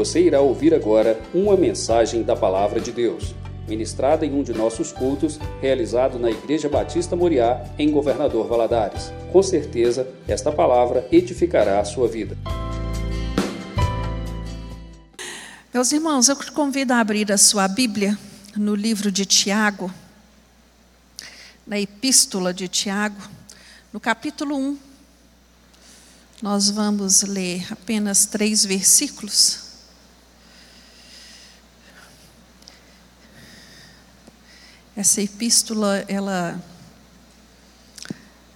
[0.00, 3.34] Você irá ouvir agora uma mensagem da Palavra de Deus,
[3.68, 9.12] ministrada em um de nossos cultos, realizado na Igreja Batista Moriá, em Governador Valadares.
[9.30, 12.34] Com certeza, esta palavra edificará a sua vida.
[15.70, 18.18] Meus irmãos, eu te convido a abrir a sua Bíblia
[18.56, 19.92] no livro de Tiago,
[21.66, 23.20] na Epístola de Tiago,
[23.92, 24.78] no capítulo 1.
[26.40, 29.68] Nós vamos ler apenas três versículos.
[35.00, 36.62] Essa epístola, ela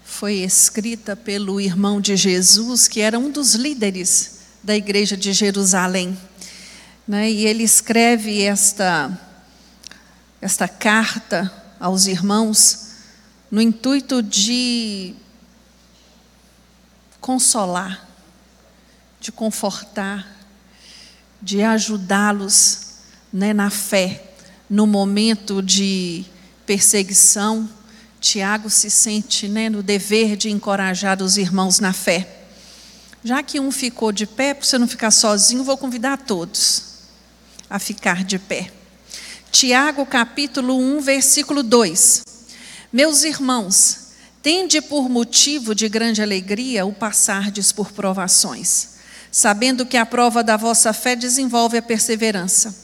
[0.04, 6.14] foi escrita pelo irmão de Jesus, que era um dos líderes da igreja de Jerusalém.
[7.08, 7.30] Né?
[7.30, 9.18] E ele escreve esta,
[10.38, 12.88] esta carta aos irmãos
[13.50, 15.14] no intuito de
[17.22, 18.06] consolar,
[19.18, 20.28] de confortar,
[21.40, 22.80] de ajudá-los
[23.32, 24.32] né, na fé
[24.69, 26.26] no momento de
[26.66, 27.68] perseguição,
[28.20, 32.26] Tiago se sente né, no dever de encorajar os irmãos na fé.
[33.22, 36.94] Já que um ficou de pé, para você não ficar sozinho, vou convidar todos
[37.68, 38.70] a ficar de pé.
[39.50, 42.22] Tiago capítulo 1, versículo 2.
[42.92, 43.98] Meus irmãos,
[44.42, 48.88] tende por motivo de grande alegria o passardes por provações,
[49.30, 52.74] sabendo que a prova da vossa fé desenvolve a perseverança.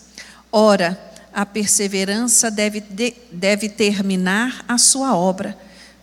[0.53, 5.57] Ora, a perseverança deve, de, deve terminar a sua obra,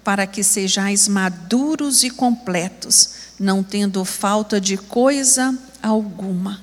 [0.03, 6.61] para que sejais maduros e completos, não tendo falta de coisa alguma.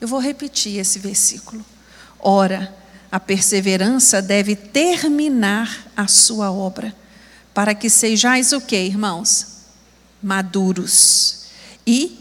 [0.00, 1.64] Eu vou repetir esse versículo.
[2.18, 2.74] Ora,
[3.12, 6.94] a perseverança deve terminar a sua obra,
[7.52, 9.58] para que sejais o que, irmãos?
[10.22, 11.46] Maduros
[11.86, 12.18] e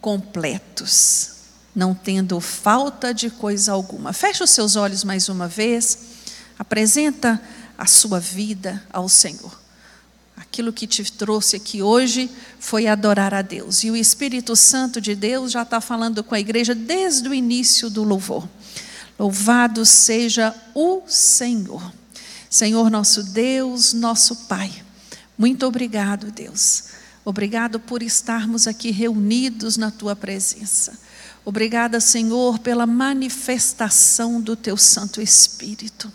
[0.00, 1.39] completos
[1.74, 4.12] não tendo falta de coisa alguma.
[4.12, 5.98] Feche os seus olhos mais uma vez,
[6.58, 7.40] apresenta
[7.78, 9.58] a sua vida ao Senhor.
[10.36, 13.84] Aquilo que te trouxe aqui hoje foi adorar a Deus.
[13.84, 17.88] E o Espírito Santo de Deus já está falando com a igreja desde o início
[17.90, 18.48] do louvor.
[19.18, 21.92] Louvado seja o Senhor.
[22.48, 24.72] Senhor nosso Deus, nosso Pai.
[25.38, 26.84] Muito obrigado, Deus.
[27.24, 30.98] Obrigado por estarmos aqui reunidos na tua presença.
[31.44, 36.12] Obrigada, Senhor, pela manifestação do teu Santo Espírito.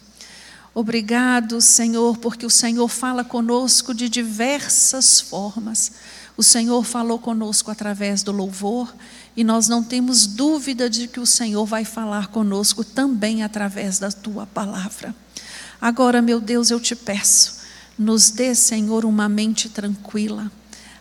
[0.73, 5.91] Obrigado, Senhor, porque o Senhor fala conosco de diversas formas.
[6.37, 8.93] O Senhor falou conosco através do louvor
[9.35, 14.11] e nós não temos dúvida de que o Senhor vai falar conosco também através da
[14.11, 15.15] tua palavra.
[15.81, 17.59] Agora, meu Deus, eu te peço,
[17.97, 20.51] nos dê, Senhor, uma mente tranquila.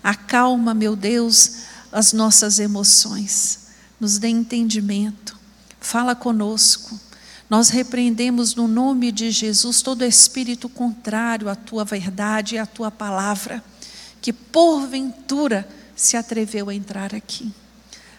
[0.02, 1.56] Acalma, meu Deus,
[1.92, 3.63] as nossas emoções
[4.00, 5.38] nos dê entendimento,
[5.80, 6.98] fala conosco.
[7.48, 12.90] Nós repreendemos no nome de Jesus todo espírito contrário à tua verdade e à tua
[12.90, 13.62] palavra,
[14.20, 17.52] que porventura se atreveu a entrar aqui.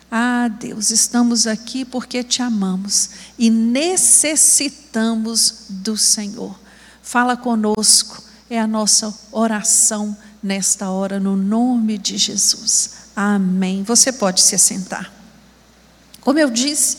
[0.10, 6.58] Ah, Deus, estamos aqui porque te amamos e necessitamos do Senhor.
[7.02, 12.92] Fala conosco, é a nossa oração nesta hora, no nome de Jesus.
[13.16, 13.84] Amém.
[13.84, 15.15] Você pode se assentar.
[16.26, 16.98] Como eu disse,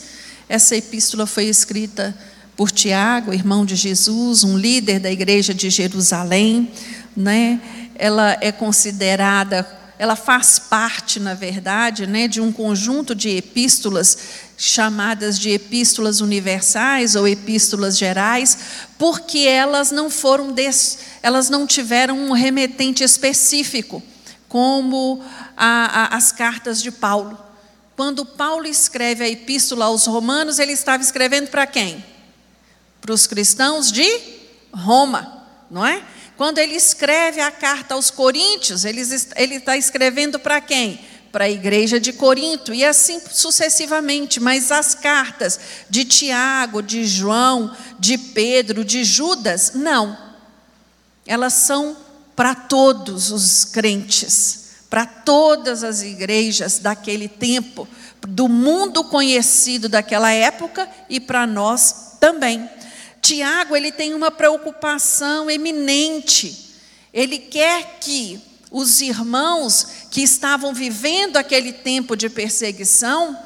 [0.48, 2.16] essa epístola foi escrita
[2.56, 6.70] por Tiago, irmão de Jesus, um líder da igreja de Jerusalém,
[7.16, 7.60] né?
[7.96, 9.66] Ela é considerada,
[9.98, 14.16] ela faz parte, na verdade, né, de um conjunto de epístolas
[14.56, 18.56] chamadas de epístolas universais ou epístolas gerais,
[18.96, 24.00] porque elas não foram des, elas não tiveram um remetente específico,
[24.48, 25.20] como
[25.56, 27.45] a, a, as cartas de Paulo.
[27.96, 32.04] Quando Paulo escreve a epístola aos Romanos, ele estava escrevendo para quem?
[33.00, 34.06] Para os cristãos de
[34.70, 36.04] Roma, não é?
[36.36, 41.00] Quando ele escreve a carta aos Coríntios, ele está escrevendo para quem?
[41.32, 44.38] Para a igreja de Corinto, e assim sucessivamente.
[44.38, 50.18] Mas as cartas de Tiago, de João, de Pedro, de Judas, não.
[51.26, 51.96] Elas são
[52.34, 54.65] para todos os crentes
[54.96, 57.86] para todas as igrejas daquele tempo,
[58.26, 62.66] do mundo conhecido daquela época e para nós também.
[63.20, 66.78] Tiago, ele tem uma preocupação eminente.
[67.12, 68.40] Ele quer que
[68.70, 73.38] os irmãos que estavam vivendo aquele tempo de perseguição,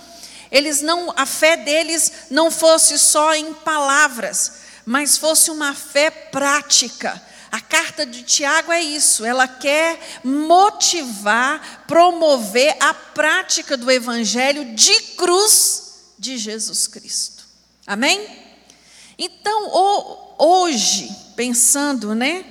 [0.52, 4.52] eles não, a fé deles não fosse só em palavras,
[4.87, 7.20] mas fosse uma fé prática
[7.50, 15.00] a carta de Tiago é isso, ela quer motivar, promover a prática do evangelho de
[15.17, 17.44] cruz de Jesus Cristo.
[17.87, 18.25] Amém?
[19.19, 19.70] Então,
[20.38, 22.44] hoje, pensando, né,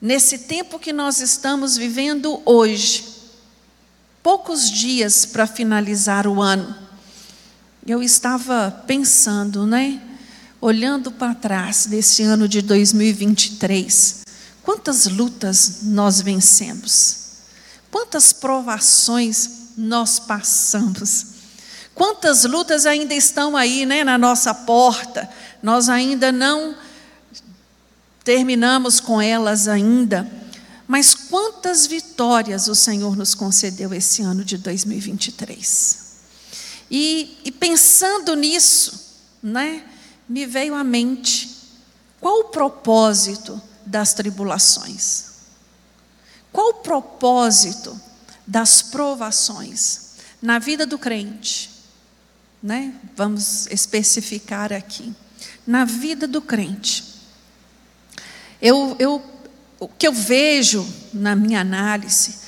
[0.00, 3.04] nesse tempo que nós estamos vivendo hoje,
[4.22, 6.76] poucos dias para finalizar o ano,
[7.86, 10.02] eu estava pensando, né,
[10.60, 14.20] olhando para trás desse ano de 2023,
[14.62, 17.16] quantas lutas nós vencemos,
[17.90, 21.26] quantas provações nós passamos,
[21.94, 25.28] quantas lutas ainda estão aí, né, na nossa porta,
[25.62, 26.76] nós ainda não
[28.22, 30.30] terminamos com elas ainda,
[30.86, 36.10] mas quantas vitórias o Senhor nos concedeu esse ano de 2023.
[36.90, 39.84] E, e pensando nisso, né,
[40.30, 41.50] me veio à mente
[42.20, 45.24] qual o propósito das tribulações?
[46.52, 48.00] Qual o propósito
[48.46, 50.10] das provações
[50.40, 51.68] na vida do crente?
[52.62, 52.94] Né?
[53.16, 55.12] Vamos especificar aqui.
[55.66, 57.02] Na vida do crente.
[58.62, 59.20] Eu, eu,
[59.80, 62.38] o que eu vejo na minha análise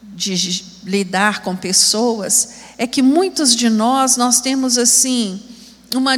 [0.00, 5.42] de lidar com pessoas é que muitos de nós nós temos assim
[5.96, 6.16] uma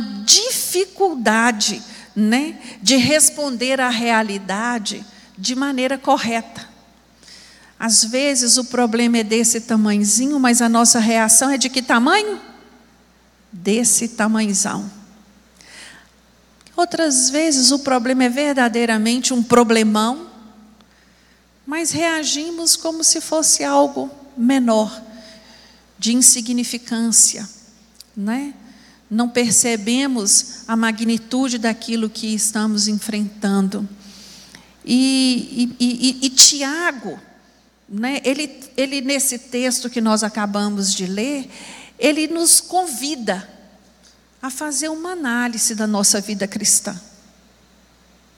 [0.70, 1.82] dificuldade,
[2.14, 5.04] né, de responder à realidade
[5.36, 6.68] de maneira correta.
[7.78, 12.40] Às vezes o problema é desse tamanhozinho, mas a nossa reação é de que tamanho?
[13.50, 14.90] Desse tamanhozão.
[16.76, 20.28] Outras vezes o problema é verdadeiramente um problemão,
[21.66, 25.02] mas reagimos como se fosse algo menor,
[25.98, 27.48] de insignificância,
[28.16, 28.54] né?
[29.10, 33.88] Não percebemos a magnitude daquilo que estamos enfrentando.
[34.84, 37.18] E, e, e, e Tiago,
[37.88, 41.50] né, ele, ele, nesse texto que nós acabamos de ler,
[41.98, 43.48] ele nos convida
[44.40, 46.98] a fazer uma análise da nossa vida cristã.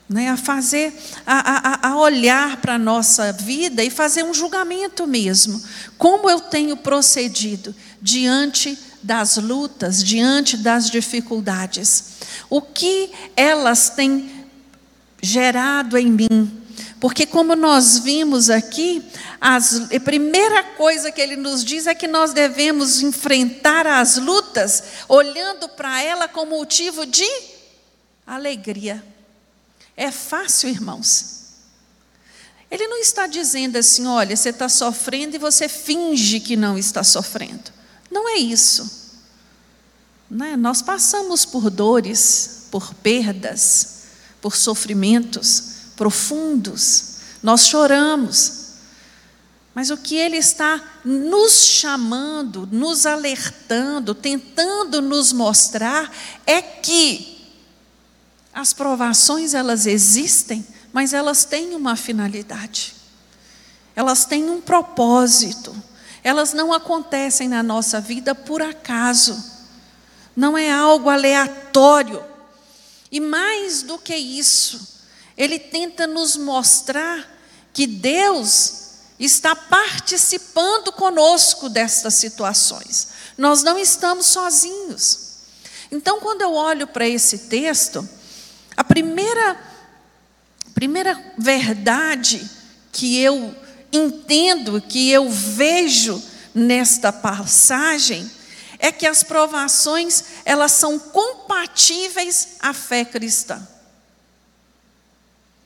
[0.08, 0.92] Né, a fazer,
[1.24, 5.62] a, a, a olhar para a nossa vida e fazer um julgamento mesmo.
[5.96, 12.04] Como eu tenho procedido diante das lutas, diante das dificuldades?
[12.48, 14.46] O que elas têm
[15.20, 16.62] gerado em mim?
[17.00, 19.02] Porque, como nós vimos aqui,
[19.40, 24.84] as, a primeira coisa que ele nos diz é que nós devemos enfrentar as lutas
[25.08, 27.28] olhando para ela como motivo de
[28.24, 29.04] alegria.
[29.96, 31.42] É fácil, irmãos.
[32.70, 37.04] Ele não está dizendo assim, olha, você está sofrendo e você finge que não está
[37.04, 37.70] sofrendo.
[38.12, 39.10] Não é isso.
[40.30, 40.56] Né?
[40.56, 44.02] Nós passamos por dores, por perdas,
[44.40, 48.60] por sofrimentos profundos, nós choramos.
[49.74, 56.12] Mas o que Ele está nos chamando, nos alertando, tentando nos mostrar
[56.44, 57.48] é que
[58.52, 62.94] as provações elas existem, mas elas têm uma finalidade.
[63.96, 65.74] Elas têm um propósito.
[66.22, 69.42] Elas não acontecem na nossa vida por acaso.
[70.36, 72.24] Não é algo aleatório.
[73.10, 75.00] E mais do que isso,
[75.36, 77.28] ele tenta nos mostrar
[77.72, 78.82] que Deus
[79.18, 83.08] está participando conosco destas situações.
[83.36, 85.32] Nós não estamos sozinhos.
[85.90, 88.08] Então, quando eu olho para esse texto,
[88.76, 89.60] a primeira,
[90.74, 92.48] primeira verdade
[92.90, 93.54] que eu
[93.92, 96.22] entendo, que eu vejo
[96.54, 98.30] nesta passagem,
[98.78, 103.66] é que as provações, elas são compatíveis à fé cristã.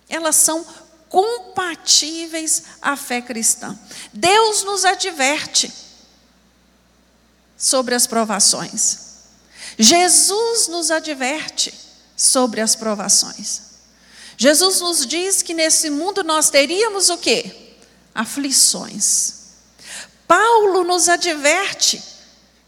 [0.08, 0.64] Elas são
[1.08, 3.78] compatíveis à fé cristã.
[4.12, 5.72] Deus nos adverte
[7.56, 8.98] sobre as provações.
[9.78, 11.72] Jesus nos adverte
[12.16, 13.62] sobre as provações.
[14.36, 17.65] Jesus nos diz que nesse mundo nós teríamos o quê?
[18.16, 19.34] Aflições.
[20.26, 22.02] Paulo nos adverte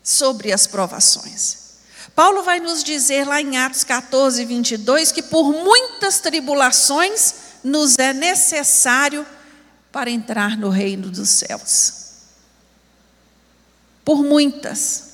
[0.02, 1.68] sobre as provações.
[2.14, 8.12] Paulo vai nos dizer lá em Atos 14, 22, que por muitas tribulações nos é
[8.12, 9.26] necessário
[9.92, 11.92] para entrar no reino dos céus.
[14.04, 15.04] Por muitas.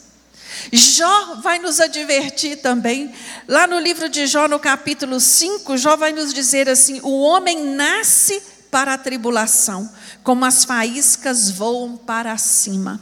[0.73, 3.13] Jó vai nos advertir também,
[3.49, 7.75] lá no livro de Jó, no capítulo 5, Jó vai nos dizer assim: o homem
[7.75, 8.43] nasce
[8.75, 9.89] para a tribulação,
[10.25, 13.01] como as faíscas voam para cima.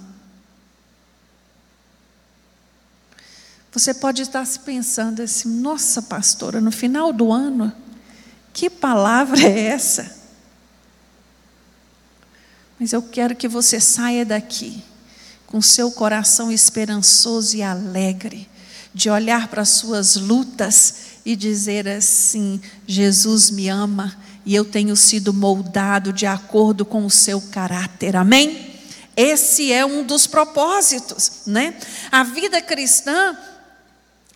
[3.73, 7.73] Você pode estar se pensando assim: nossa, pastora, no final do ano,
[8.52, 10.14] que palavra é essa?
[12.79, 14.85] Mas eu quero que você saia daqui
[15.47, 18.47] com seu coração esperançoso e alegre,
[18.93, 24.96] de olhar para as suas lutas e dizer assim: Jesus me ama e eu tenho
[24.96, 28.16] sido moldado de acordo com o seu caráter.
[28.16, 28.72] Amém?
[29.16, 31.75] Esse é um dos propósitos, né?
[32.11, 33.37] A vida cristã,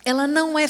[0.05, 0.69] ela não é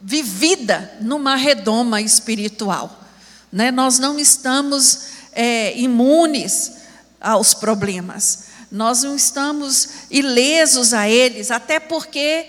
[0.00, 3.04] vivida numa redoma espiritual,
[3.52, 3.70] né?
[3.70, 5.00] Nós não estamos
[5.32, 6.72] é, imunes
[7.20, 12.48] aos problemas, nós não estamos ilesos a eles, até porque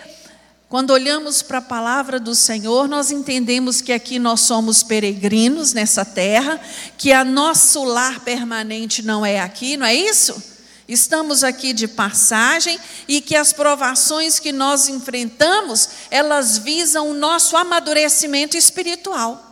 [0.69, 6.03] quando olhamos para a palavra do Senhor, nós entendemos que aqui nós somos peregrinos nessa
[6.03, 6.59] terra,
[6.97, 10.57] que a nosso lar permanente não é aqui, não é isso?
[10.86, 17.55] Estamos aqui de passagem e que as provações que nós enfrentamos, elas visam o nosso
[17.55, 19.43] amadurecimento espiritual.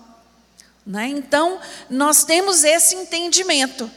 [0.85, 1.07] Né?
[1.07, 3.89] Então, nós temos esse entendimento.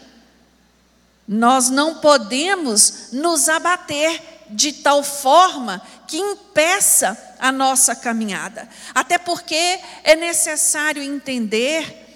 [1.27, 8.69] Nós não podemos nos abater de tal forma que impeça a nossa caminhada.
[8.95, 12.07] Até porque é necessário entender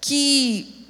[0.00, 0.86] que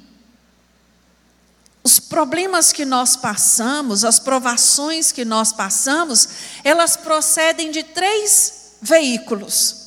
[1.83, 6.29] os problemas que nós passamos, as provações que nós passamos,
[6.63, 9.81] elas procedem de três veículos.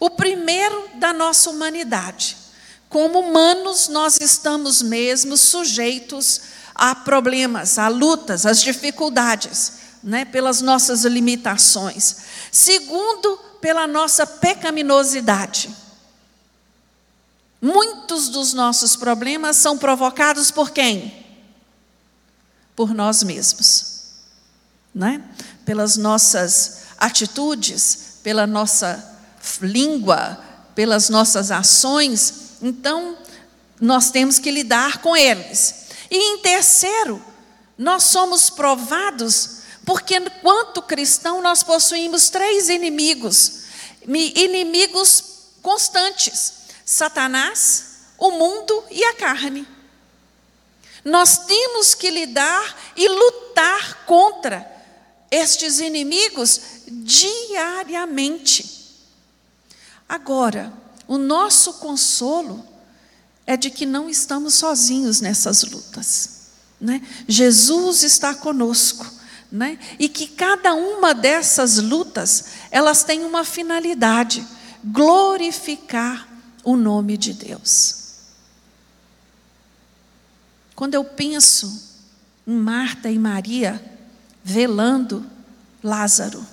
[0.00, 2.36] O primeiro, da nossa humanidade.
[2.88, 6.40] Como humanos, nós estamos mesmo sujeitos
[6.74, 12.16] a problemas, a lutas, às dificuldades né, pelas nossas limitações.
[12.52, 15.70] Segundo, pela nossa pecaminosidade.
[17.60, 21.26] Muitos dos nossos problemas são provocados por quem?
[22.76, 24.02] Por nós mesmos.
[24.94, 25.22] Né?
[25.64, 29.16] Pelas nossas atitudes, pela nossa
[29.60, 30.38] língua,
[30.74, 32.56] pelas nossas ações.
[32.62, 33.18] Então,
[33.80, 35.86] nós temos que lidar com eles.
[36.10, 37.22] E em terceiro,
[37.76, 39.57] nós somos provados
[39.88, 43.62] porque, enquanto cristão, nós possuímos três inimigos,
[44.06, 45.24] inimigos
[45.62, 46.52] constantes:
[46.84, 47.84] Satanás,
[48.18, 49.66] o mundo e a carne.
[51.02, 54.70] Nós temos que lidar e lutar contra
[55.30, 58.84] estes inimigos diariamente.
[60.06, 60.70] Agora,
[61.06, 62.62] o nosso consolo
[63.46, 66.40] é de que não estamos sozinhos nessas lutas.
[66.78, 67.00] Né?
[67.26, 69.16] Jesus está conosco.
[69.50, 69.78] Né?
[69.98, 74.46] E que cada uma dessas lutas, elas têm uma finalidade:
[74.84, 76.28] glorificar
[76.62, 77.96] o nome de Deus.
[80.74, 81.82] Quando eu penso
[82.46, 83.82] em Marta e Maria
[84.44, 85.26] velando
[85.82, 86.46] Lázaro,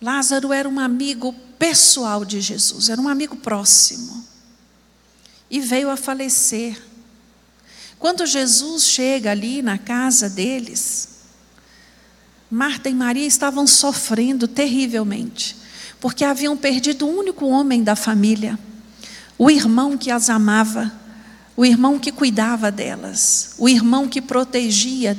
[0.00, 4.24] Lázaro era um amigo pessoal de Jesus, era um amigo próximo,
[5.50, 6.80] e veio a falecer.
[7.98, 11.16] Quando Jesus chega ali na casa deles,
[12.50, 15.56] Marta e Maria estavam sofrendo terrivelmente,
[16.00, 18.58] porque haviam perdido o único homem da família,
[19.38, 20.92] o irmão que as amava,
[21.56, 25.16] o irmão que cuidava delas, o irmão que protegia.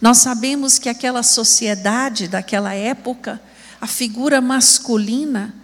[0.00, 3.40] Nós sabemos que aquela sociedade daquela época,
[3.80, 5.54] a figura masculina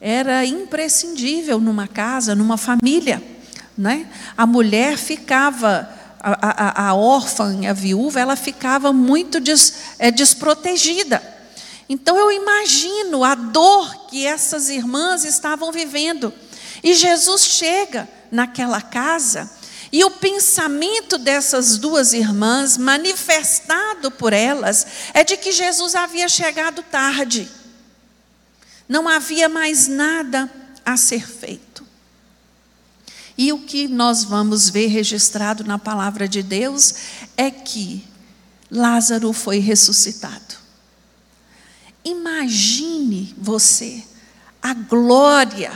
[0.00, 3.22] era imprescindível numa casa, numa família.
[3.78, 4.08] Né?
[4.36, 11.22] A mulher ficava, a, a, a órfã, a viúva, ela ficava muito des, é, desprotegida.
[11.88, 16.34] Então eu imagino a dor que essas irmãs estavam vivendo.
[16.82, 19.48] E Jesus chega naquela casa
[19.92, 26.82] e o pensamento dessas duas irmãs, manifestado por elas, é de que Jesus havia chegado
[26.82, 27.48] tarde.
[28.88, 30.50] Não havia mais nada
[30.84, 31.67] a ser feito.
[33.38, 36.94] E o que nós vamos ver registrado na palavra de Deus
[37.36, 38.04] é que
[38.68, 40.56] Lázaro foi ressuscitado.
[42.04, 44.04] Imagine você
[44.60, 45.72] a glória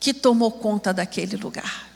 [0.00, 1.88] que tomou conta daquele lugar.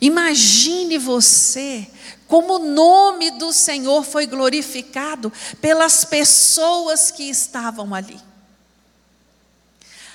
[0.00, 1.86] Imagine você
[2.26, 8.18] como o nome do Senhor foi glorificado pelas pessoas que estavam ali.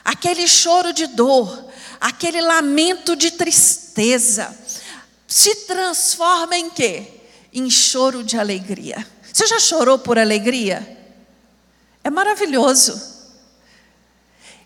[0.04, 1.69] Aquele choro de dor,
[2.00, 4.56] aquele lamento de tristeza,
[5.28, 7.06] se transforma em quê?
[7.54, 9.06] Em choro de alegria.
[9.32, 10.98] Você já chorou por alegria?
[12.04, 13.20] É maravilhoso.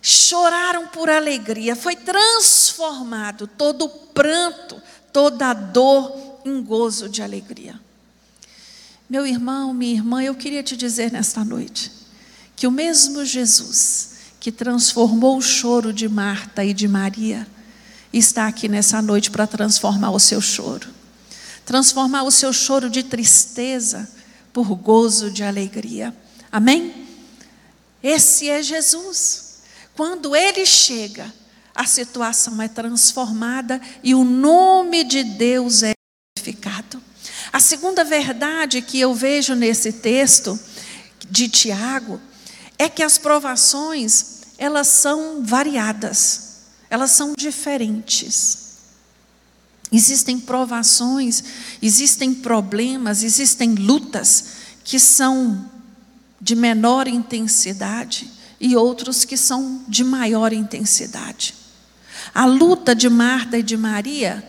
[0.01, 7.79] Choraram por alegria, foi transformado todo o pranto, toda a dor em gozo de alegria.
[9.09, 11.91] Meu irmão, minha irmã, eu queria te dizer nesta noite
[12.55, 14.12] que o mesmo Jesus
[14.43, 17.47] que transformou o choro de Marta e de Maria,
[18.11, 20.89] está aqui nessa noite para transformar o seu choro,
[21.65, 24.05] transformar o seu choro de tristeza
[24.51, 26.13] por gozo de alegria.
[26.51, 27.07] Amém?
[28.03, 29.61] Esse é Jesus.
[29.95, 31.33] Quando ele chega,
[31.73, 35.93] a situação é transformada e o nome de Deus é
[36.35, 37.01] glorificado.
[37.53, 40.59] A segunda verdade que eu vejo nesse texto
[41.29, 42.19] de Tiago
[42.77, 46.57] é que as provações, elas são variadas,
[46.89, 48.63] elas são diferentes.
[49.91, 51.43] Existem provações,
[51.81, 54.45] existem problemas, existem lutas
[54.83, 55.69] que são
[56.41, 58.29] de menor intensidade
[58.59, 61.53] e outros que são de maior intensidade.
[62.33, 64.43] A luta de Marta e de Maria,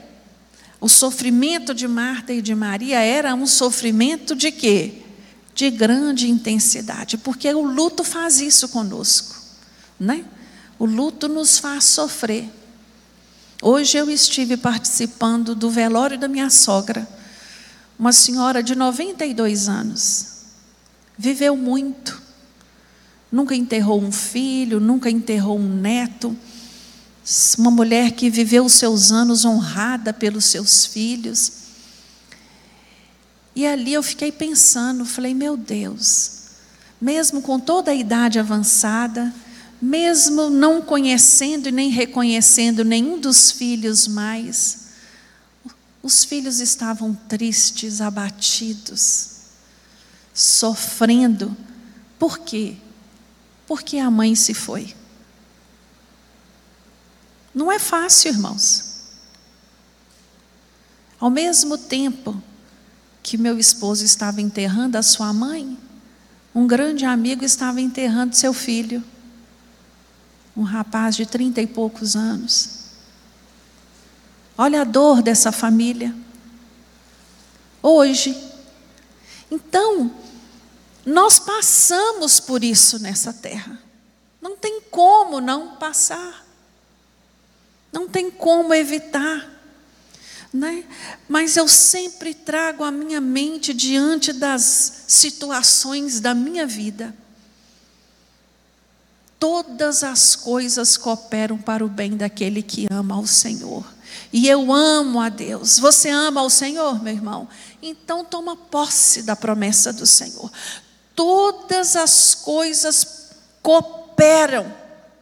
[0.80, 5.02] o sofrimento de Marta e de Maria era um sofrimento de quê?
[5.54, 9.36] De grande intensidade, porque o luto faz isso conosco,
[9.98, 10.24] né?
[10.78, 12.50] O luto nos faz sofrer.
[13.62, 17.08] Hoje eu estive participando do velório da minha sogra,
[17.98, 20.26] uma senhora de 92 anos.
[21.16, 22.22] Viveu muito.
[23.30, 26.36] Nunca enterrou um filho, nunca enterrou um neto.
[27.56, 31.64] Uma mulher que viveu os seus anos honrada pelos seus filhos.
[33.56, 36.32] E ali eu fiquei pensando, falei, meu Deus,
[37.00, 39.32] mesmo com toda a idade avançada,
[39.84, 44.84] mesmo não conhecendo e nem reconhecendo nenhum dos filhos mais,
[46.02, 49.28] os filhos estavam tristes, abatidos,
[50.32, 51.54] sofrendo.
[52.18, 52.76] Por quê?
[53.66, 54.94] Porque a mãe se foi.
[57.54, 58.94] Não é fácil, irmãos.
[61.20, 62.42] Ao mesmo tempo
[63.22, 65.78] que meu esposo estava enterrando a sua mãe,
[66.54, 69.04] um grande amigo estava enterrando seu filho
[70.56, 72.84] um rapaz de trinta e poucos anos.
[74.56, 76.14] Olha a dor dessa família.
[77.82, 78.36] Hoje.
[79.50, 80.14] Então,
[81.04, 83.78] nós passamos por isso nessa terra.
[84.40, 86.46] Não tem como não passar.
[87.92, 89.50] Não tem como evitar.
[90.52, 90.84] Né?
[91.28, 97.14] Mas eu sempre trago a minha mente diante das situações da minha vida
[99.44, 103.84] todas as coisas cooperam para o bem daquele que ama ao Senhor.
[104.32, 105.78] E eu amo a Deus.
[105.78, 107.46] Você ama ao Senhor, meu irmão?
[107.82, 110.50] Então toma posse da promessa do Senhor.
[111.14, 114.74] Todas as coisas cooperam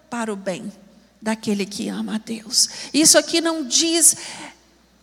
[0.08, 0.72] para o bem
[1.20, 2.68] daquele que ama a Deus.
[2.94, 4.16] Isso aqui não diz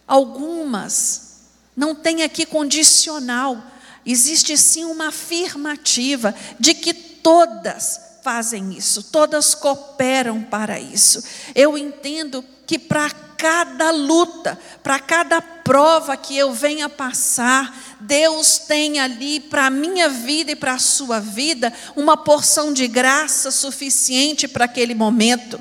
[0.07, 1.41] algumas,
[1.75, 3.61] não tem aqui condicional.
[4.05, 11.23] Existe sim uma afirmativa de que todas fazem isso, todas cooperam para isso.
[11.55, 18.99] Eu entendo que para cada luta, para cada prova que eu venha passar, Deus tem
[18.99, 24.47] ali para a minha vida e para a sua vida uma porção de graça suficiente
[24.47, 25.59] para aquele momento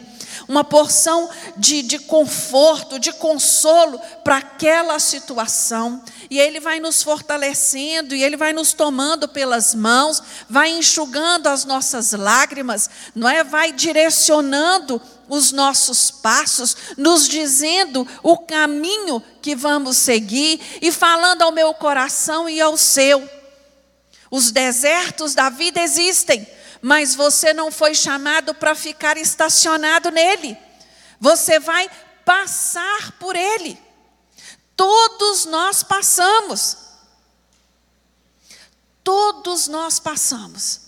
[0.49, 6.03] uma porção de, de conforto, de consolo para aquela situação.
[6.31, 11.67] E Ele vai nos fortalecendo, e Ele vai nos tomando pelas mãos, vai enxugando as
[11.67, 13.45] nossas lágrimas, não é?
[13.45, 21.53] Vai direcionando os nossos passos, nos dizendo o caminho que vamos seguir e falando ao
[21.53, 23.29] meu coração e ao seu.
[24.31, 26.47] Os desertos da vida existem,
[26.81, 30.57] mas você não foi chamado para ficar estacionado nele.
[31.21, 31.91] Você vai
[32.25, 33.81] passar por ele.
[34.77, 36.77] Todos nós passamos.
[39.03, 40.81] Todos nós passamos.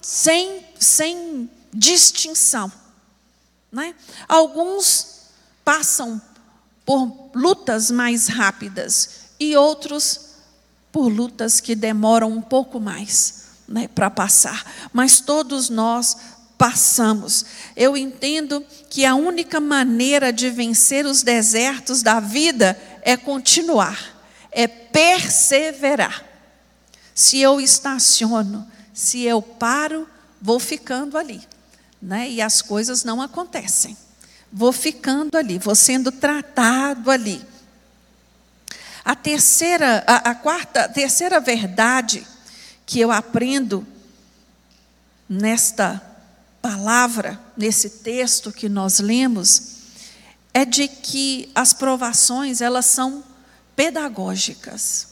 [0.00, 2.72] Sem, sem distinção.
[3.70, 3.94] Né?
[4.28, 5.22] Alguns
[5.64, 6.20] passam
[6.84, 10.26] por lutas mais rápidas e outros
[10.92, 16.16] por lutas que demoram um pouco mais né, para passar, mas todos nós
[16.56, 17.44] passamos.
[17.76, 23.98] Eu entendo que a única maneira de vencer os desertos da vida é continuar,
[24.50, 26.24] é perseverar.
[27.14, 30.08] Se eu estaciono, se eu paro,
[30.40, 31.42] vou ficando ali,
[32.00, 32.28] né?
[32.28, 33.96] E as coisas não acontecem.
[34.52, 37.42] Vou ficando ali, vou sendo tratado ali.
[39.04, 42.26] A terceira, a, a quarta, a terceira verdade
[42.86, 43.84] que eu aprendo
[45.28, 46.00] nesta
[46.62, 49.76] palavra, nesse texto que nós lemos,
[50.54, 53.22] é de que as provações, elas são
[53.74, 55.08] pedagógicas.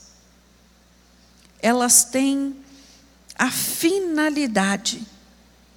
[1.60, 2.56] Elas têm
[3.37, 5.06] a finalidade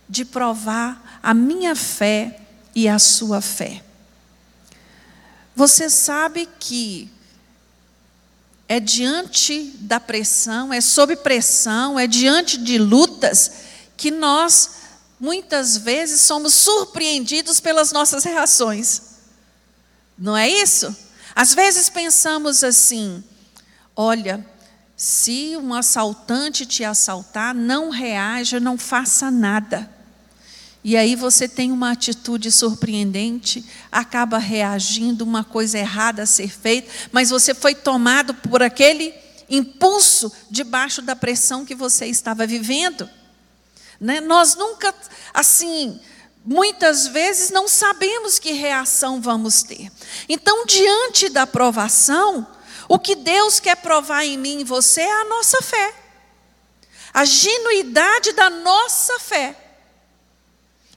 [0.07, 2.39] de provar a minha fé
[2.73, 3.83] e a sua fé.
[5.55, 7.11] Você sabe que
[8.67, 13.51] é diante da pressão, é sob pressão, é diante de lutas
[13.95, 14.71] que nós
[15.19, 19.01] muitas vezes somos surpreendidos pelas nossas reações.
[20.17, 20.95] Não é isso?
[21.35, 23.23] Às vezes pensamos assim:
[23.95, 24.45] olha,
[24.95, 29.96] se um assaltante te assaltar, não reaja, não faça nada.
[30.87, 36.89] E aí você tem uma atitude surpreendente, acaba reagindo, uma coisa errada a ser feita,
[37.11, 39.13] mas você foi tomado por aquele
[39.49, 43.09] impulso debaixo da pressão que você estava vivendo.
[43.99, 44.21] Né?
[44.21, 44.95] Nós nunca,
[45.33, 45.99] assim,
[46.45, 49.91] muitas vezes não sabemos que reação vamos ter.
[50.29, 52.47] Então, diante da provação,
[52.87, 55.93] o que Deus quer provar em mim e você é a nossa fé,
[57.13, 59.66] a genuidade da nossa fé.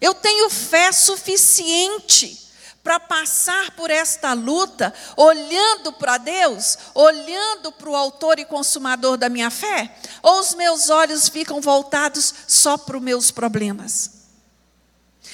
[0.01, 2.41] Eu tenho fé suficiente
[2.83, 9.29] para passar por esta luta, olhando para Deus, olhando para o Autor e Consumador da
[9.29, 9.95] minha fé?
[10.23, 14.21] Ou os meus olhos ficam voltados só para os meus problemas?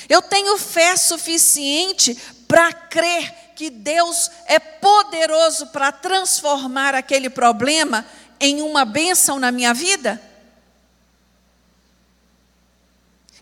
[0.09, 2.15] Eu tenho fé suficiente
[2.49, 8.05] para crer que Deus é poderoso para transformar aquele problema
[8.39, 10.21] em uma bênção na minha vida?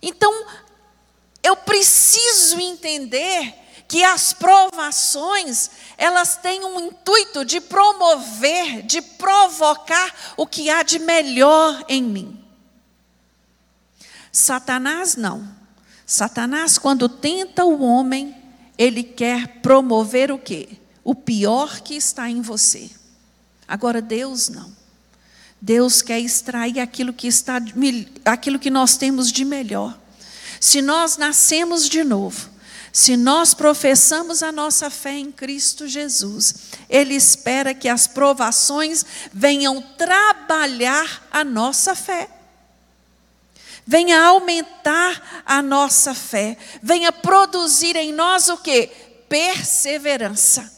[0.01, 0.47] Então,
[1.45, 3.55] eu preciso entender
[3.87, 10.99] que as provações, elas têm um intuito de promover, de provocar o que há de
[10.99, 12.41] melhor em mim.
[14.33, 15.47] Satanás não.
[16.07, 18.35] Satanás, quando tenta o homem,
[18.79, 20.71] ele quer promover o quê?
[21.05, 22.91] O pior que está em você.
[23.69, 24.75] Agora Deus não.
[25.61, 27.61] Deus quer extrair aquilo que está
[28.25, 29.99] aquilo que nós temos de melhor.
[30.65, 32.49] Se nós nascemos de novo,
[32.91, 36.55] se nós professamos a nossa fé em Cristo Jesus,
[36.89, 42.31] Ele espera que as provações venham trabalhar a nossa fé.
[43.87, 48.87] Venha aumentar a nossa fé, venha produzir em nós o que?
[49.29, 50.73] Perseverança.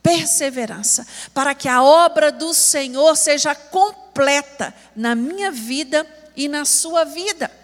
[0.00, 1.04] Perseverança,
[1.34, 6.06] para que a obra do Senhor seja completa na minha vida
[6.36, 7.58] e na sua vida.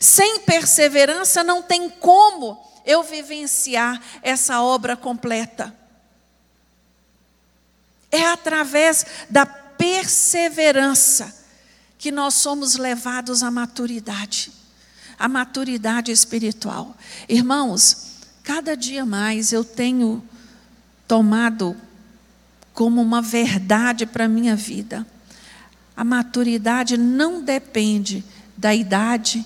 [0.00, 5.74] Sem perseverança não tem como eu vivenciar essa obra completa.
[8.10, 11.34] É através da perseverança
[11.98, 14.52] que nós somos levados à maturidade,
[15.18, 16.96] à maturidade espiritual.
[17.28, 20.22] Irmãos, cada dia mais eu tenho
[21.08, 21.76] tomado
[22.72, 25.06] como uma verdade para a minha vida.
[25.96, 28.22] A maturidade não depende
[28.56, 29.44] da idade,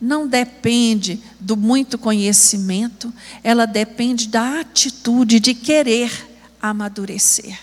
[0.00, 3.12] não depende do muito conhecimento,
[3.44, 6.28] ela depende da atitude de querer
[6.60, 7.58] amadurecer.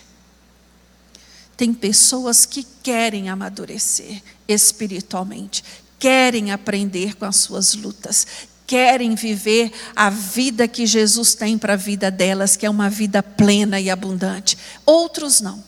[1.56, 5.64] Tem pessoas que querem amadurecer espiritualmente,
[5.98, 8.28] querem aprender com as suas lutas,
[8.68, 13.24] querem viver a vida que Jesus tem para a vida delas, que é uma vida
[13.24, 14.56] plena e abundante.
[14.86, 15.64] Outros não.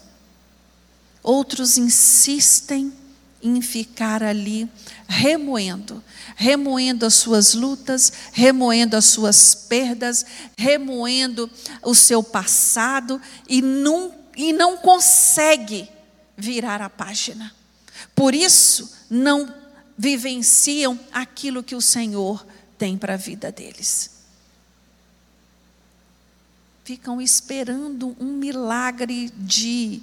[1.24, 2.94] Outros insistem
[3.42, 4.70] em ficar ali
[5.08, 6.04] remoendo,
[6.36, 10.26] remoendo as suas lutas, remoendo as suas perdas,
[10.58, 11.50] remoendo
[11.84, 15.90] o seu passado e não, e não consegue
[16.38, 17.54] virar a página.
[18.16, 19.54] Por isso, não
[19.98, 22.46] vivenciam aquilo que o Senhor
[22.78, 24.12] tem para a vida deles.
[26.86, 30.02] Ficam esperando um milagre de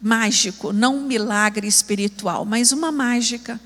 [0.00, 3.60] mágico, não um milagre espiritual, mas uma mágica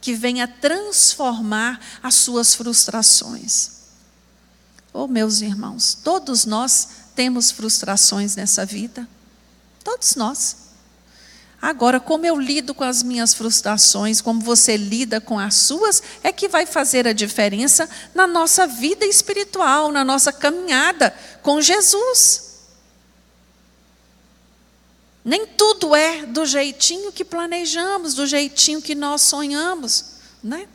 [0.00, 3.80] que venha transformar as suas frustrações.
[4.92, 9.06] Oh, meus irmãos, todos nós temos frustrações nessa vida.
[9.84, 10.56] Todos nós.
[11.60, 16.32] Agora, como eu lido com as minhas frustrações, como você lida com as suas, é
[16.32, 22.49] que vai fazer a diferença na nossa vida espiritual, na nossa caminhada com Jesus.
[25.30, 30.06] Nem tudo é do jeitinho que planejamos, do jeitinho que nós sonhamos,
[30.42, 30.66] né?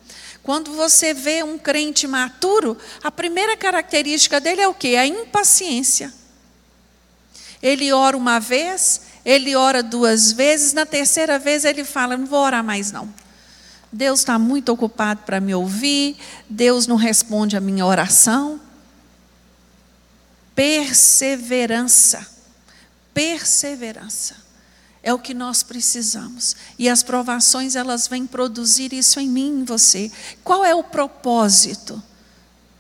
[0.41, 4.96] Quando você vê um crente maturo, a primeira característica dele é o quê?
[4.96, 6.13] A impaciência.
[7.62, 12.39] Ele ora uma vez, ele ora duas vezes, na terceira vez ele fala: não vou
[12.39, 13.13] orar mais não.
[13.91, 16.15] Deus está muito ocupado para me ouvir,
[16.50, 18.62] Deus não responde a minha oração.
[20.56, 22.36] Perseverança
[23.15, 24.36] perseverança.
[25.06, 26.54] É o que nós precisamos.
[26.78, 30.12] E as provações, elas vêm produzir isso em mim, em você.
[30.44, 32.04] Qual é o propósito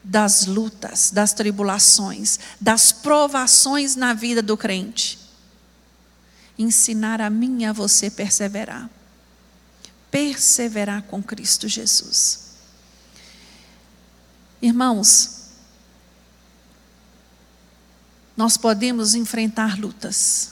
[0.03, 5.23] das lutas, das tribulações, das provações na vida do crente?
[6.57, 8.89] ensinar a mim e a você perseverar.
[10.09, 12.45] Perseverar com Cristo Jesus.
[14.61, 15.49] Irmãos,
[18.35, 20.51] nós podemos enfrentar lutas,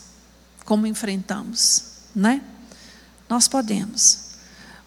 [0.65, 1.83] como enfrentamos,
[2.15, 2.41] né?
[3.29, 4.19] Nós podemos,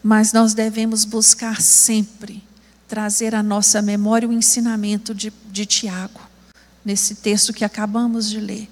[0.03, 2.43] mas nós devemos buscar sempre
[2.87, 6.21] trazer à nossa memória o ensinamento de, de Tiago,
[6.85, 8.71] nesse texto que acabamos de ler.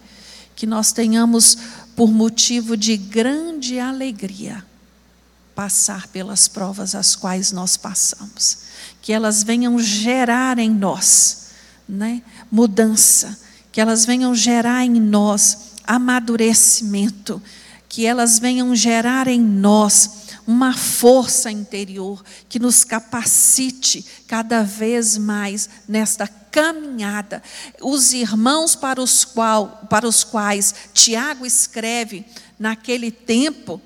[0.54, 1.58] Que nós tenhamos,
[1.96, 4.64] por motivo de grande alegria,
[5.54, 8.58] passar pelas provas as quais nós passamos.
[9.02, 11.44] Que elas venham gerar em nós
[11.88, 13.38] né, mudança,
[13.70, 17.42] que elas venham gerar em nós amadurecimento,
[17.88, 25.68] que elas venham gerar em nós uma força interior que nos capacite cada vez mais
[25.88, 27.42] nesta caminhada.
[27.80, 32.24] Os irmãos para os, qual, para os quais Tiago escreve
[32.58, 33.80] naquele tempo,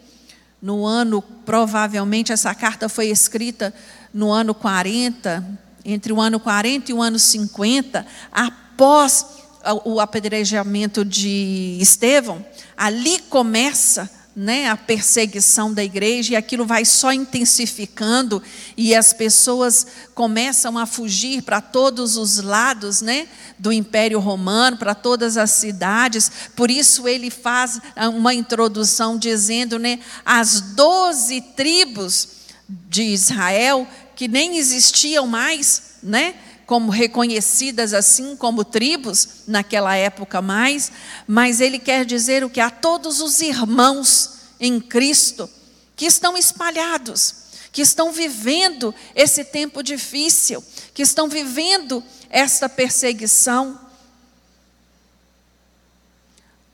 [0.61, 3.73] no ano, provavelmente essa carta foi escrita
[4.13, 9.38] no ano 40, entre o ano 40 e o ano 50, após
[9.85, 12.45] o apedrejamento de Estevão,
[12.77, 18.41] ali começa né, a perseguição da igreja, e aquilo vai só intensificando,
[18.77, 23.27] e as pessoas começam a fugir para todos os lados né,
[23.59, 26.31] do Império Romano, para todas as cidades.
[26.55, 27.81] Por isso ele faz
[28.15, 32.29] uma introdução dizendo né, as doze tribos
[32.69, 36.35] de Israel, que nem existiam mais, né?
[36.69, 40.93] Como reconhecidas assim como tribos naquela época mais,
[41.27, 45.49] mas ele quer dizer o que a todos os irmãos em Cristo
[45.97, 47.37] que estão espalhados,
[47.73, 53.81] que estão vivendo esse tempo difícil, que estão vivendo esta perseguição.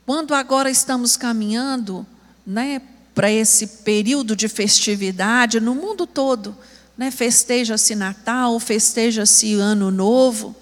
[0.05, 2.05] Quando agora estamos caminhando,
[2.45, 2.83] né,
[3.15, 6.59] para esse período de festividade no mundo todo,
[6.97, 7.11] né?
[7.11, 10.55] festeja-se Natal, festeja-se Ano Novo.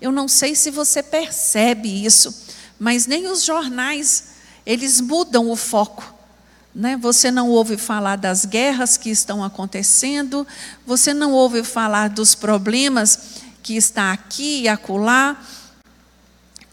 [0.00, 2.34] Eu não sei se você percebe isso,
[2.78, 4.24] mas nem os jornais,
[4.66, 6.12] eles mudam o foco.
[6.74, 6.96] Né?
[6.96, 10.46] Você não ouve falar das guerras que estão acontecendo,
[10.84, 15.40] você não ouve falar dos problemas que está aqui e acolá,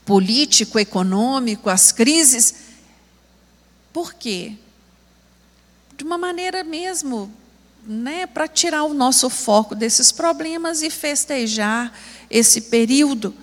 [0.03, 2.55] político, econômico, as crises.
[3.93, 4.53] Por quê?
[5.95, 7.31] De uma maneira mesmo
[7.85, 11.91] né, para tirar o nosso foco desses problemas e festejar
[12.29, 13.33] esse período.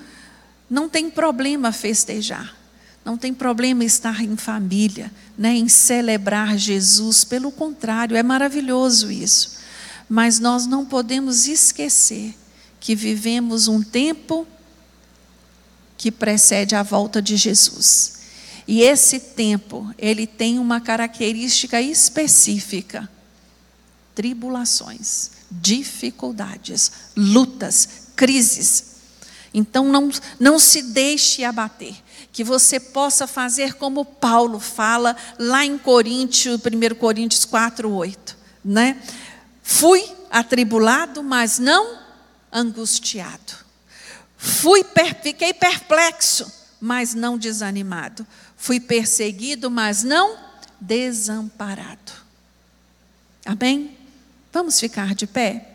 [0.70, 2.56] Não tem problema festejar,
[3.04, 9.58] não tem problema estar em família, né, em celebrar Jesus, pelo contrário, é maravilhoso isso.
[10.08, 12.34] Mas nós não podemos esquecer
[12.80, 14.46] que vivemos um tempo
[15.96, 18.18] que precede a volta de Jesus.
[18.66, 23.08] E esse tempo, ele tem uma característica específica
[24.18, 28.96] tribulações, dificuldades, lutas, crises.
[29.54, 31.94] Então não, não se deixe abater.
[32.32, 38.36] Que você possa fazer como Paulo fala lá em Coríntios, 1 Coríntios 4, 8.
[38.64, 39.00] Né?
[39.62, 42.00] Fui atribulado, mas não
[42.52, 43.52] angustiado.
[44.36, 44.84] Fui,
[45.22, 48.26] fiquei perplexo, mas não desanimado.
[48.56, 50.36] Fui perseguido, mas não
[50.80, 52.12] desamparado.
[53.46, 53.97] Amém?
[54.58, 55.68] Vamos ficar de pé?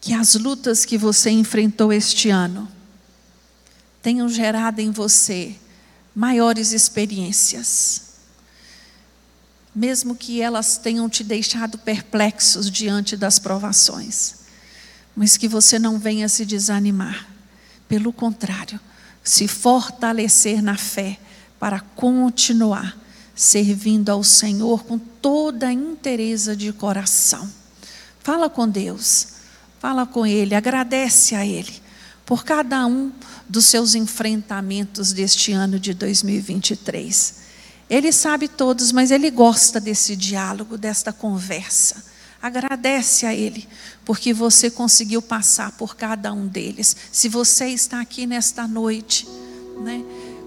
[0.00, 2.70] Que as lutas que você enfrentou este ano
[4.00, 5.56] tenham gerado em você
[6.14, 8.02] maiores experiências.
[9.74, 14.36] Mesmo que elas tenham te deixado perplexos diante das provações,
[15.16, 17.28] mas que você não venha se desanimar.
[17.88, 18.78] Pelo contrário,
[19.24, 21.18] se fortalecer na fé
[21.60, 22.98] para continuar
[23.34, 27.48] servindo ao Senhor com toda a inteireza de coração.
[28.20, 29.28] Fala com Deus,
[29.78, 31.80] fala com Ele, agradece a Ele
[32.24, 33.12] por cada um
[33.48, 37.34] dos seus enfrentamentos deste ano de 2023.
[37.90, 42.04] Ele sabe todos, mas ele gosta desse diálogo, desta conversa.
[42.40, 43.66] Agradece a Ele,
[44.04, 46.96] porque você conseguiu passar por cada um deles.
[47.10, 49.26] Se você está aqui nesta noite,
[49.80, 50.04] né?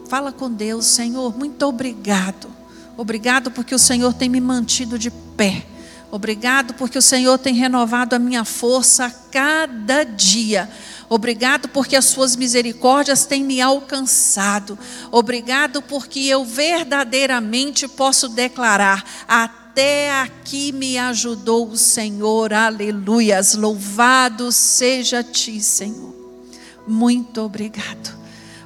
[0.07, 2.47] Fala com Deus, Senhor, muito obrigado.
[2.95, 5.65] Obrigado porque o Senhor tem me mantido de pé.
[6.11, 10.69] Obrigado porque o Senhor tem renovado a minha força a cada dia.
[11.09, 14.77] Obrigado porque as suas misericórdias têm me alcançado.
[15.11, 22.53] Obrigado porque eu verdadeiramente posso declarar: até aqui me ajudou o Senhor.
[22.53, 23.55] Aleluias.
[23.55, 26.13] Louvado seja ti, Senhor.
[26.87, 28.22] muito obrigado.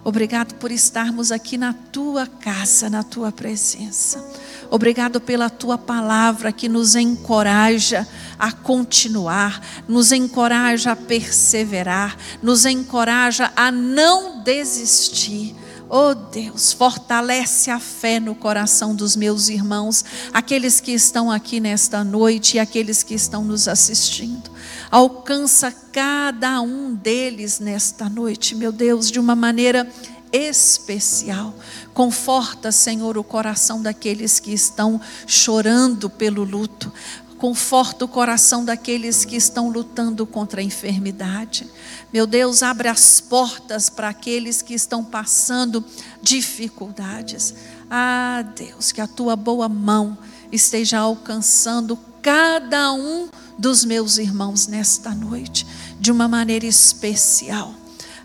[0.08, 4.24] Obrigado por estarmos aqui na tua casa, na tua presença.
[4.72, 8.08] Obrigado pela tua palavra que nos encoraja
[8.39, 15.54] a continuar, nos encoraja a perseverar, nos encoraja a não desistir.
[15.89, 22.02] Oh Deus, fortalece a fé no coração dos meus irmãos, aqueles que estão aqui nesta
[22.06, 24.50] noite e aqueles que estão nos assistindo.
[24.89, 29.89] Alcança cada um deles nesta noite, meu Deus, de uma maneira
[30.32, 31.54] especial.
[31.93, 36.91] Conforta, Senhor, o coração daqueles que estão chorando pelo luto.
[37.38, 41.69] Conforta o coração daqueles que estão lutando contra a enfermidade.
[42.12, 45.86] Meu Deus, abre as portas para aqueles que estão passando
[46.21, 47.54] dificuldades.
[47.91, 50.17] Ah, Deus, que a tua boa mão
[50.52, 55.65] esteja alcançando cada um dos meus irmãos nesta noite,
[56.00, 57.74] de uma maneira especial.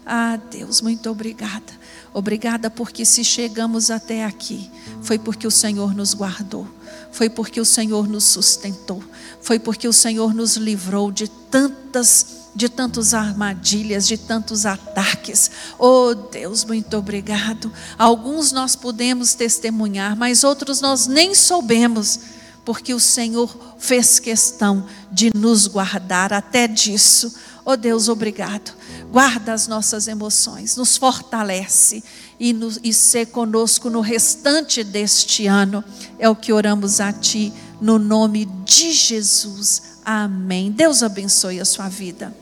[0.05, 1.83] Ah, Deus, muito obrigada.
[2.15, 6.67] Obrigada porque se chegamos até aqui, foi porque o Senhor nos guardou,
[7.11, 9.03] foi porque o Senhor nos sustentou,
[9.41, 15.51] foi porque o Senhor nos livrou de tantas de tantas armadilhas, de tantos ataques.
[15.79, 17.73] Oh Deus, muito obrigado.
[17.99, 22.21] Alguns nós podemos testemunhar, mas outros nós nem soubemos,
[22.65, 27.35] porque o Senhor fez questão de nos guardar até disso.
[27.65, 28.73] Oh Deus, obrigado
[29.13, 32.03] guarda as nossas emoções, nos fortalece
[32.41, 35.85] e, nos, e ser conosco no restante deste ano.
[36.19, 40.01] É o que oramos a Ti, no nome de Jesus.
[40.03, 40.71] Amém.
[40.71, 42.35] Deus abençoe a sua vida.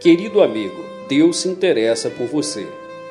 [0.00, 2.66] Querido amigo, Deus se interessa por você.